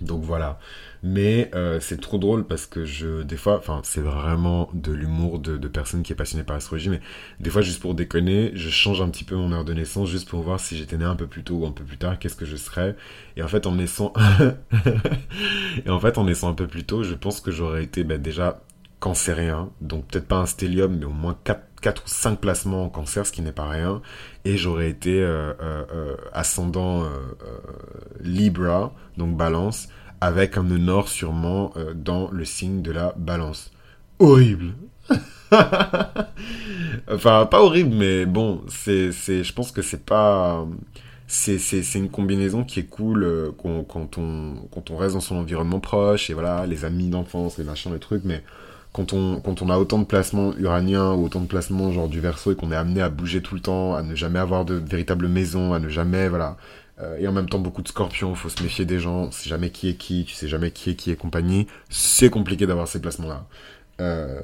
Donc 0.00 0.22
voilà. 0.22 0.58
Mais 1.02 1.50
euh, 1.54 1.80
c'est 1.80 2.00
trop 2.00 2.18
drôle 2.18 2.44
parce 2.46 2.66
que 2.66 2.84
je, 2.84 3.22
des 3.22 3.36
fois, 3.36 3.58
enfin, 3.58 3.80
c'est 3.84 4.00
vraiment 4.00 4.68
de 4.74 4.92
l'humour 4.92 5.38
de, 5.38 5.56
personnes 5.68 6.02
qui 6.02 6.12
est 6.12 6.16
passionnées 6.16 6.44
par 6.44 6.54
l'astrologie, 6.54 6.90
mais 6.90 7.00
des 7.40 7.50
fois, 7.50 7.62
juste 7.62 7.80
pour 7.80 7.94
déconner, 7.94 8.52
je 8.54 8.68
change 8.68 9.00
un 9.00 9.08
petit 9.08 9.24
peu 9.24 9.36
mon 9.36 9.52
heure 9.52 9.64
de 9.64 9.74
naissance 9.74 10.08
juste 10.08 10.28
pour 10.28 10.42
voir 10.42 10.60
si 10.60 10.76
j'étais 10.76 10.96
né 10.96 11.04
un 11.04 11.16
peu 11.16 11.26
plus 11.26 11.44
tôt 11.44 11.54
ou 11.56 11.66
un 11.66 11.72
peu 11.72 11.84
plus 11.84 11.98
tard, 11.98 12.18
qu'est-ce 12.18 12.36
que 12.36 12.44
je 12.46 12.56
serais. 12.56 12.96
Et 13.36 13.42
en 13.42 13.48
fait, 13.48 13.66
en 13.66 13.74
naissant, 13.76 14.12
un 15.86 16.54
peu 16.54 16.66
plus 16.66 16.84
tôt, 16.84 17.02
je 17.02 17.14
pense 17.14 17.40
que 17.40 17.50
j'aurais 17.50 17.84
été 17.84 18.04
ben, 18.04 18.20
déjà 18.20 18.60
cancérien, 19.02 19.68
donc 19.80 20.06
peut-être 20.06 20.28
pas 20.28 20.36
un 20.36 20.46
stellium, 20.46 20.96
mais 20.96 21.06
au 21.06 21.10
moins 21.10 21.36
4, 21.42 21.60
4 21.82 22.04
ou 22.04 22.08
5 22.08 22.38
placements 22.38 22.84
en 22.84 22.88
cancer, 22.88 23.26
ce 23.26 23.32
qui 23.32 23.42
n'est 23.42 23.50
pas 23.50 23.68
rien, 23.68 24.00
et 24.44 24.56
j'aurais 24.56 24.88
été 24.88 25.20
euh, 25.20 25.52
euh, 25.60 25.84
euh 25.92 26.16
ascendant 26.32 27.02
euh, 27.02 27.08
Libra, 28.20 28.94
donc 29.16 29.36
balance, 29.36 29.88
avec 30.20 30.56
un 30.56 30.62
nord 30.62 31.08
sûrement 31.08 31.72
euh, 31.76 31.94
dans 31.94 32.30
le 32.30 32.44
signe 32.44 32.80
de 32.80 32.92
la 32.92 33.12
balance. 33.16 33.72
Horrible. 34.20 34.74
enfin, 37.10 37.46
pas 37.46 37.60
horrible, 37.60 37.96
mais 37.96 38.24
bon, 38.24 38.62
c'est, 38.68 39.10
c'est, 39.10 39.42
je 39.42 39.52
pense 39.52 39.72
que 39.72 39.82
c'est 39.82 40.06
pas, 40.06 40.64
c'est, 41.26 41.58
c'est, 41.58 41.82
c'est 41.82 41.98
une 41.98 42.08
combinaison 42.08 42.62
qui 42.62 42.78
est 42.78 42.86
cool 42.86 43.24
euh, 43.24 43.50
quand, 43.88 44.16
on, 44.16 44.54
quand 44.72 44.92
on 44.92 44.96
reste 44.96 45.14
dans 45.14 45.20
son 45.20 45.34
environnement 45.34 45.80
proche 45.80 46.30
et 46.30 46.34
voilà, 46.34 46.66
les 46.66 46.84
amis 46.84 47.08
d'enfance, 47.08 47.58
les 47.58 47.64
machins, 47.64 47.92
les 47.92 47.98
trucs, 47.98 48.22
mais 48.24 48.44
quand 48.92 49.12
on, 49.12 49.40
quand 49.40 49.62
on 49.62 49.70
a 49.70 49.78
autant 49.78 49.98
de 49.98 50.04
placements 50.04 50.52
uraniens 50.58 51.12
ou 51.14 51.24
autant 51.24 51.40
de 51.40 51.46
placements 51.46 51.92
genre 51.92 52.08
du 52.08 52.20
verso 52.20 52.52
et 52.52 52.56
qu'on 52.56 52.72
est 52.72 52.76
amené 52.76 53.00
à 53.00 53.08
bouger 53.08 53.42
tout 53.42 53.54
le 53.54 53.60
temps, 53.60 53.94
à 53.94 54.02
ne 54.02 54.14
jamais 54.14 54.38
avoir 54.38 54.64
de 54.64 54.74
véritable 54.74 55.28
maison, 55.28 55.72
à 55.72 55.78
ne 55.78 55.88
jamais, 55.88 56.28
voilà, 56.28 56.56
euh, 57.00 57.16
et 57.18 57.26
en 57.26 57.32
même 57.32 57.48
temps 57.48 57.58
beaucoup 57.58 57.82
de 57.82 57.88
scorpions, 57.88 58.34
faut 58.34 58.48
se 58.50 58.62
méfier 58.62 58.84
des 58.84 59.00
gens, 59.00 59.22
on 59.24 59.30
sait 59.30 59.48
jamais 59.48 59.70
qui 59.70 59.88
est 59.88 59.94
qui, 59.94 60.24
tu 60.26 60.34
sais 60.34 60.48
jamais 60.48 60.70
qui 60.70 60.90
est 60.90 60.96
qui 60.96 61.10
est 61.10 61.16
compagnie, 61.16 61.66
c'est 61.88 62.30
compliqué 62.30 62.66
d'avoir 62.66 62.86
ces 62.88 63.00
placements-là. 63.00 63.46
Euh, 64.00 64.40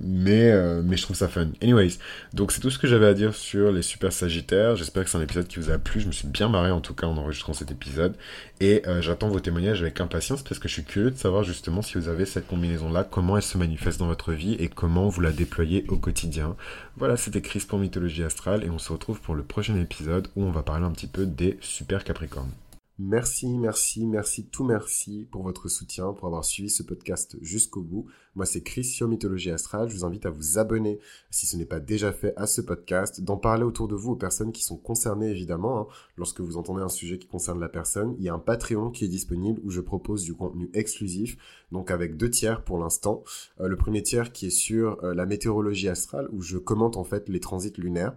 mais, 0.00 0.50
euh, 0.50 0.80
mais 0.84 0.96
je 0.96 1.02
trouve 1.02 1.16
ça 1.16 1.28
fun. 1.28 1.48
Anyways, 1.62 1.98
donc 2.32 2.52
c'est 2.52 2.60
tout 2.60 2.70
ce 2.70 2.78
que 2.78 2.86
j'avais 2.86 3.06
à 3.06 3.14
dire 3.14 3.34
sur 3.34 3.72
les 3.72 3.82
super 3.82 4.12
sagittaires. 4.12 4.76
J'espère 4.76 5.04
que 5.04 5.10
c'est 5.10 5.18
un 5.18 5.22
épisode 5.22 5.46
qui 5.46 5.58
vous 5.58 5.70
a 5.70 5.78
plu. 5.78 6.00
Je 6.00 6.06
me 6.06 6.12
suis 6.12 6.28
bien 6.28 6.48
marré 6.48 6.70
en 6.70 6.80
tout 6.80 6.94
cas 6.94 7.06
en 7.06 7.16
enregistrant 7.16 7.52
cet 7.52 7.70
épisode. 7.70 8.14
Et 8.60 8.82
euh, 8.86 9.02
j'attends 9.02 9.28
vos 9.28 9.40
témoignages 9.40 9.82
avec 9.82 10.00
impatience 10.00 10.42
parce 10.42 10.58
que 10.58 10.68
je 10.68 10.74
suis 10.74 10.84
curieux 10.84 11.10
de 11.10 11.16
savoir 11.16 11.42
justement 11.44 11.82
si 11.82 11.98
vous 11.98 12.08
avez 12.08 12.26
cette 12.26 12.46
combinaison-là, 12.46 13.04
comment 13.04 13.36
elle 13.36 13.42
se 13.42 13.58
manifeste 13.58 13.98
dans 13.98 14.06
votre 14.06 14.32
vie 14.32 14.54
et 14.54 14.68
comment 14.68 15.08
vous 15.08 15.20
la 15.20 15.32
déployez 15.32 15.84
au 15.88 15.96
quotidien. 15.96 16.56
Voilà, 16.96 17.16
c'était 17.16 17.42
Chris 17.42 17.64
pour 17.68 17.78
Mythologie 17.78 18.24
Astrale 18.24 18.64
et 18.64 18.70
on 18.70 18.78
se 18.78 18.92
retrouve 18.92 19.20
pour 19.20 19.34
le 19.34 19.42
prochain 19.42 19.76
épisode 19.76 20.28
où 20.36 20.44
on 20.44 20.50
va 20.50 20.62
parler 20.62 20.86
un 20.86 20.92
petit 20.92 21.06
peu 21.06 21.26
des 21.26 21.58
super 21.60 22.04
capricornes. 22.04 22.50
Merci, 23.00 23.56
merci, 23.56 24.06
merci, 24.06 24.46
tout 24.46 24.64
merci 24.64 25.28
pour 25.30 25.44
votre 25.44 25.68
soutien, 25.68 26.12
pour 26.12 26.26
avoir 26.26 26.44
suivi 26.44 26.68
ce 26.68 26.82
podcast 26.82 27.36
jusqu'au 27.40 27.80
bout. 27.80 28.06
Moi, 28.34 28.44
c'est 28.44 28.60
Chris 28.60 28.98
Mythologie 29.02 29.52
Astrale. 29.52 29.88
Je 29.88 29.94
vous 29.94 30.04
invite 30.04 30.26
à 30.26 30.30
vous 30.30 30.58
abonner, 30.58 30.98
si 31.30 31.46
ce 31.46 31.56
n'est 31.56 31.64
pas 31.64 31.78
déjà 31.78 32.12
fait, 32.12 32.32
à 32.36 32.48
ce 32.48 32.60
podcast, 32.60 33.20
d'en 33.20 33.36
parler 33.36 33.62
autour 33.62 33.86
de 33.86 33.94
vous 33.94 34.12
aux 34.12 34.16
personnes 34.16 34.50
qui 34.50 34.64
sont 34.64 34.76
concernées, 34.76 35.30
évidemment. 35.30 35.78
Hein. 35.78 35.86
Lorsque 36.16 36.40
vous 36.40 36.56
entendez 36.56 36.82
un 36.82 36.88
sujet 36.88 37.20
qui 37.20 37.28
concerne 37.28 37.60
la 37.60 37.68
personne, 37.68 38.16
il 38.18 38.24
y 38.24 38.28
a 38.28 38.34
un 38.34 38.40
Patreon 38.40 38.90
qui 38.90 39.04
est 39.04 39.08
disponible 39.08 39.60
où 39.62 39.70
je 39.70 39.80
propose 39.80 40.24
du 40.24 40.34
contenu 40.34 40.68
exclusif, 40.74 41.36
donc 41.70 41.92
avec 41.92 42.16
deux 42.16 42.30
tiers 42.30 42.64
pour 42.64 42.78
l'instant. 42.78 43.22
Euh, 43.60 43.68
le 43.68 43.76
premier 43.76 44.02
tiers 44.02 44.32
qui 44.32 44.46
est 44.46 44.50
sur 44.50 45.04
euh, 45.04 45.14
la 45.14 45.24
météorologie 45.24 45.88
astrale, 45.88 46.28
où 46.32 46.42
je 46.42 46.58
commente 46.58 46.96
en 46.96 47.04
fait 47.04 47.28
les 47.28 47.38
transits 47.38 47.74
lunaires 47.78 48.16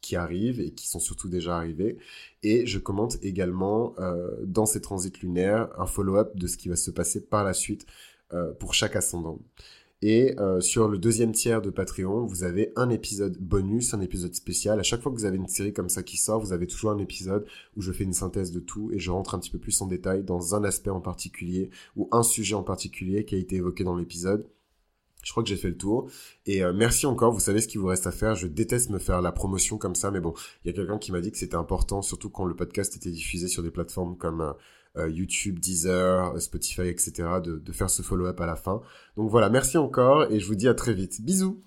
qui 0.00 0.16
arrivent 0.16 0.60
et 0.60 0.70
qui 0.70 0.88
sont 0.88 1.00
surtout 1.00 1.28
déjà 1.28 1.56
arrivés. 1.56 1.98
Et 2.42 2.66
je 2.66 2.78
commente 2.78 3.16
également 3.22 3.94
euh, 3.98 4.30
dans 4.44 4.66
ces 4.66 4.80
transits 4.80 5.12
lunaires 5.22 5.68
un 5.78 5.86
follow-up 5.86 6.36
de 6.36 6.46
ce 6.46 6.56
qui 6.56 6.68
va 6.68 6.76
se 6.76 6.90
passer 6.90 7.20
par 7.20 7.44
la 7.44 7.52
suite 7.52 7.86
euh, 8.32 8.52
pour 8.52 8.74
chaque 8.74 8.96
ascendant. 8.96 9.40
Et 10.02 10.38
euh, 10.38 10.60
sur 10.60 10.88
le 10.88 10.96
deuxième 10.96 11.32
tiers 11.32 11.60
de 11.60 11.68
Patreon, 11.68 12.24
vous 12.24 12.42
avez 12.42 12.72
un 12.74 12.88
épisode 12.88 13.36
bonus, 13.38 13.92
un 13.92 14.00
épisode 14.00 14.34
spécial. 14.34 14.80
À 14.80 14.82
chaque 14.82 15.02
fois 15.02 15.12
que 15.12 15.16
vous 15.16 15.26
avez 15.26 15.36
une 15.36 15.46
série 15.46 15.74
comme 15.74 15.90
ça 15.90 16.02
qui 16.02 16.16
sort, 16.16 16.40
vous 16.40 16.54
avez 16.54 16.66
toujours 16.66 16.90
un 16.90 16.98
épisode 16.98 17.46
où 17.76 17.82
je 17.82 17.92
fais 17.92 18.04
une 18.04 18.14
synthèse 18.14 18.50
de 18.50 18.60
tout 18.60 18.90
et 18.92 18.98
je 18.98 19.10
rentre 19.10 19.34
un 19.34 19.38
petit 19.38 19.50
peu 19.50 19.58
plus 19.58 19.78
en 19.82 19.86
détail 19.86 20.22
dans 20.22 20.54
un 20.54 20.64
aspect 20.64 20.90
en 20.90 21.02
particulier 21.02 21.68
ou 21.96 22.08
un 22.12 22.22
sujet 22.22 22.54
en 22.54 22.62
particulier 22.62 23.26
qui 23.26 23.34
a 23.34 23.38
été 23.38 23.56
évoqué 23.56 23.84
dans 23.84 23.96
l'épisode. 23.96 24.46
Je 25.22 25.30
crois 25.30 25.42
que 25.42 25.48
j'ai 25.48 25.56
fait 25.56 25.68
le 25.68 25.76
tour. 25.76 26.10
Et 26.46 26.62
euh, 26.62 26.72
merci 26.72 27.06
encore, 27.06 27.32
vous 27.32 27.40
savez 27.40 27.60
ce 27.60 27.68
qu'il 27.68 27.80
vous 27.80 27.86
reste 27.86 28.06
à 28.06 28.12
faire. 28.12 28.34
Je 28.34 28.46
déteste 28.46 28.90
me 28.90 28.98
faire 28.98 29.20
la 29.20 29.32
promotion 29.32 29.78
comme 29.78 29.94
ça, 29.94 30.10
mais 30.10 30.20
bon, 30.20 30.34
il 30.64 30.68
y 30.68 30.70
a 30.70 30.72
quelqu'un 30.72 30.98
qui 30.98 31.12
m'a 31.12 31.20
dit 31.20 31.30
que 31.30 31.38
c'était 31.38 31.56
important, 31.56 32.02
surtout 32.02 32.30
quand 32.30 32.44
le 32.44 32.54
podcast 32.54 32.96
était 32.96 33.10
diffusé 33.10 33.48
sur 33.48 33.62
des 33.62 33.70
plateformes 33.70 34.16
comme 34.16 34.40
euh, 34.40 34.52
euh, 34.96 35.08
YouTube, 35.08 35.58
Deezer, 35.58 36.40
Spotify, 36.40 36.88
etc., 36.88 37.12
de, 37.42 37.58
de 37.58 37.72
faire 37.72 37.90
ce 37.90 38.02
follow-up 38.02 38.40
à 38.40 38.46
la 38.46 38.56
fin. 38.56 38.80
Donc 39.16 39.30
voilà, 39.30 39.48
merci 39.48 39.78
encore 39.78 40.30
et 40.30 40.40
je 40.40 40.46
vous 40.46 40.56
dis 40.56 40.68
à 40.68 40.74
très 40.74 40.94
vite. 40.94 41.20
Bisous 41.22 41.60